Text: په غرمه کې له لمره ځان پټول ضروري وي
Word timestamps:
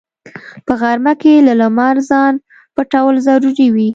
په 0.65 0.73
غرمه 0.81 1.13
کې 1.21 1.33
له 1.47 1.53
لمره 1.61 2.01
ځان 2.09 2.33
پټول 2.75 3.15
ضروري 3.27 3.67
وي 3.73 3.89